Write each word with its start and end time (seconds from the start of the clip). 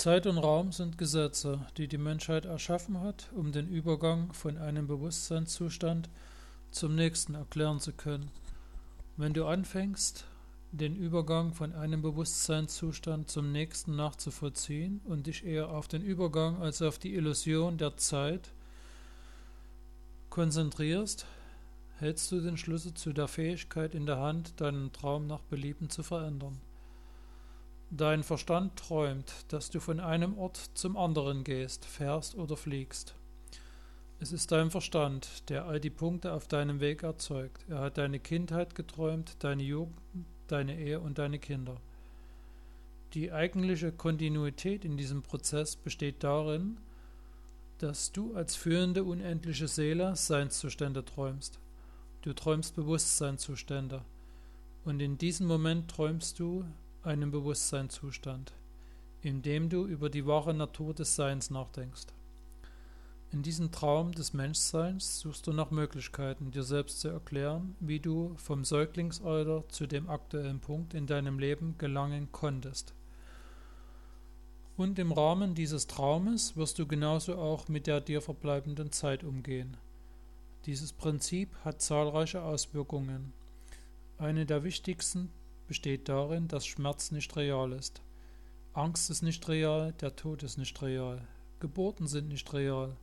Zeit 0.00 0.26
und 0.26 0.38
Raum 0.38 0.72
sind 0.72 0.96
Gesetze, 0.96 1.66
die 1.76 1.86
die 1.86 1.98
Menschheit 1.98 2.46
erschaffen 2.46 3.02
hat, 3.02 3.28
um 3.36 3.52
den 3.52 3.68
Übergang 3.68 4.32
von 4.32 4.56
einem 4.56 4.86
Bewusstseinszustand 4.86 6.08
zum 6.70 6.94
nächsten 6.94 7.34
erklären 7.34 7.80
zu 7.80 7.92
können. 7.92 8.30
Wenn 9.18 9.34
du 9.34 9.44
anfängst, 9.44 10.24
den 10.72 10.96
Übergang 10.96 11.52
von 11.52 11.74
einem 11.74 12.00
Bewusstseinszustand 12.00 13.30
zum 13.30 13.52
nächsten 13.52 13.94
nachzuvollziehen 13.94 15.02
und 15.04 15.26
dich 15.26 15.44
eher 15.44 15.68
auf 15.68 15.86
den 15.86 16.00
Übergang 16.00 16.62
als 16.62 16.80
auf 16.80 16.98
die 16.98 17.14
Illusion 17.14 17.76
der 17.76 17.98
Zeit 17.98 18.54
konzentrierst, 20.30 21.26
hältst 21.98 22.32
du 22.32 22.40
den 22.40 22.56
Schlüssel 22.56 22.94
zu 22.94 23.12
der 23.12 23.28
Fähigkeit 23.28 23.94
in 23.94 24.06
der 24.06 24.16
Hand, 24.16 24.62
deinen 24.62 24.92
Traum 24.94 25.26
nach 25.26 25.42
Belieben 25.42 25.90
zu 25.90 26.02
verändern. 26.02 26.58
Dein 27.92 28.22
Verstand 28.22 28.76
träumt, 28.76 29.32
dass 29.48 29.68
du 29.68 29.80
von 29.80 29.98
einem 29.98 30.38
Ort 30.38 30.70
zum 30.74 30.96
anderen 30.96 31.42
gehst, 31.42 31.84
fährst 31.84 32.36
oder 32.36 32.56
fliegst. 32.56 33.16
Es 34.20 34.30
ist 34.30 34.52
dein 34.52 34.70
Verstand, 34.70 35.48
der 35.48 35.64
all 35.64 35.80
die 35.80 35.90
Punkte 35.90 36.32
auf 36.32 36.46
deinem 36.46 36.78
Weg 36.78 37.02
erzeugt. 37.02 37.64
Er 37.68 37.80
hat 37.80 37.98
deine 37.98 38.20
Kindheit 38.20 38.76
geträumt, 38.76 39.36
deine 39.40 39.64
Jugend, 39.64 39.96
deine 40.46 40.78
Ehe 40.78 41.00
und 41.00 41.18
deine 41.18 41.40
Kinder. 41.40 41.80
Die 43.14 43.32
eigentliche 43.32 43.90
Kontinuität 43.90 44.84
in 44.84 44.96
diesem 44.96 45.22
Prozess 45.22 45.74
besteht 45.74 46.22
darin, 46.22 46.76
dass 47.78 48.12
du 48.12 48.36
als 48.36 48.54
führende 48.54 49.02
unendliche 49.02 49.66
Seele 49.66 50.14
Seinszustände 50.14 51.04
träumst. 51.04 51.58
Du 52.22 52.34
träumst 52.34 52.76
Bewusstseinszustände. 52.76 54.04
Und 54.84 55.00
in 55.00 55.18
diesem 55.18 55.48
Moment 55.48 55.90
träumst 55.90 56.38
du 56.38 56.64
einen 57.02 57.30
Bewusstseinszustand, 57.30 58.52
in 59.22 59.42
dem 59.42 59.68
du 59.68 59.86
über 59.86 60.10
die 60.10 60.26
wahre 60.26 60.54
Natur 60.54 60.94
des 60.94 61.16
Seins 61.16 61.50
nachdenkst. 61.50 62.06
In 63.32 63.42
diesem 63.42 63.70
Traum 63.70 64.10
des 64.10 64.32
Menschseins 64.32 65.20
suchst 65.20 65.46
du 65.46 65.52
nach 65.52 65.70
Möglichkeiten, 65.70 66.50
dir 66.50 66.64
selbst 66.64 67.00
zu 67.00 67.08
erklären, 67.08 67.76
wie 67.78 68.00
du 68.00 68.34
vom 68.36 68.64
Säuglingsalter 68.64 69.68
zu 69.68 69.86
dem 69.86 70.10
aktuellen 70.10 70.58
Punkt 70.58 70.94
in 70.94 71.06
deinem 71.06 71.38
Leben 71.38 71.76
gelangen 71.78 72.32
konntest. 72.32 72.92
Und 74.76 74.98
im 74.98 75.12
Rahmen 75.12 75.54
dieses 75.54 75.86
Traumes 75.86 76.56
wirst 76.56 76.80
du 76.80 76.86
genauso 76.86 77.36
auch 77.36 77.68
mit 77.68 77.86
der 77.86 78.00
dir 78.00 78.20
verbleibenden 78.20 78.90
Zeit 78.90 79.22
umgehen. 79.22 79.76
Dieses 80.66 80.92
Prinzip 80.92 81.54
hat 81.64 81.80
zahlreiche 81.80 82.42
Auswirkungen. 82.42 83.32
Eine 84.18 84.44
der 84.44 84.64
wichtigsten 84.64 85.30
besteht 85.70 86.08
darin, 86.08 86.48
dass 86.48 86.66
Schmerz 86.66 87.12
nicht 87.12 87.36
real 87.36 87.70
ist. 87.70 88.02
Angst 88.72 89.08
ist 89.08 89.22
nicht 89.22 89.46
real, 89.46 89.92
der 90.00 90.16
Tod 90.16 90.42
ist 90.42 90.58
nicht 90.58 90.82
real, 90.82 91.22
Geburten 91.60 92.08
sind 92.08 92.26
nicht 92.26 92.52
real. 92.52 92.96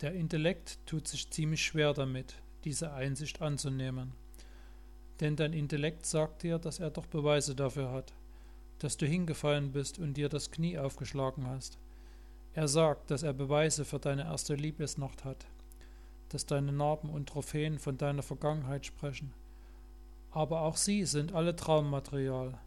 Der 0.00 0.12
Intellekt 0.12 0.80
tut 0.86 1.06
sich 1.06 1.30
ziemlich 1.30 1.62
schwer 1.62 1.94
damit, 1.94 2.34
diese 2.64 2.92
Einsicht 2.94 3.40
anzunehmen. 3.40 4.10
Denn 5.20 5.36
dein 5.36 5.52
Intellekt 5.52 6.04
sagt 6.04 6.42
dir, 6.42 6.58
dass 6.58 6.80
er 6.80 6.90
doch 6.90 7.06
Beweise 7.06 7.54
dafür 7.54 7.92
hat, 7.92 8.12
dass 8.80 8.96
du 8.96 9.06
hingefallen 9.06 9.70
bist 9.70 10.00
und 10.00 10.14
dir 10.14 10.28
das 10.28 10.50
Knie 10.50 10.76
aufgeschlagen 10.76 11.46
hast. 11.46 11.78
Er 12.54 12.66
sagt, 12.66 13.12
dass 13.12 13.22
er 13.22 13.34
Beweise 13.34 13.84
für 13.84 14.00
deine 14.00 14.24
erste 14.24 14.56
Liebesnacht 14.56 15.24
hat, 15.24 15.46
dass 16.30 16.44
deine 16.44 16.72
Narben 16.72 17.08
und 17.10 17.28
Trophäen 17.28 17.78
von 17.78 17.96
deiner 17.96 18.24
Vergangenheit 18.24 18.84
sprechen 18.84 19.32
aber 20.34 20.62
auch 20.62 20.76
sie 20.76 21.04
sind 21.04 21.32
alle 21.32 21.54
Traummaterial. 21.54 22.58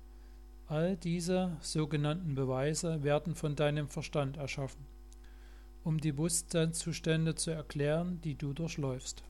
All 0.67 0.95
diese 0.95 1.57
sogenannten 1.59 2.33
Beweise 2.33 3.03
werden 3.03 3.35
von 3.35 3.57
deinem 3.57 3.89
Verstand 3.89 4.37
erschaffen, 4.37 4.85
um 5.83 5.99
die 5.99 6.13
Bewusstseinszustände 6.13 7.35
zu 7.35 7.51
erklären, 7.51 8.21
die 8.21 8.35
du 8.35 8.53
durchläufst. 8.53 9.23